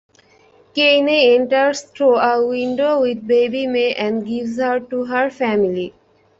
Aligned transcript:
Kaine 0.73 1.35
enters 1.39 1.81
through 1.81 2.15
a 2.15 2.43
window 2.43 3.01
with 3.01 3.27
baby 3.27 3.67
May 3.67 3.93
and 3.93 4.25
gives 4.25 4.57
her 4.57 4.79
to 4.79 5.05
her 5.05 5.29
family. 5.29 5.93